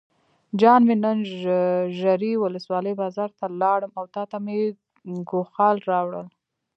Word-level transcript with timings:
جان 0.59 0.81
مې 0.87 0.95
نن 1.03 1.17
ژرۍ 1.99 2.33
ولسوالۍ 2.39 2.93
بازار 3.01 3.29
ته 3.39 3.45
لاړم 3.61 3.91
او 3.99 4.05
تاته 4.15 4.37
مې 4.45 4.57
ګوښال 5.29 5.77
راوړل. 5.89 6.27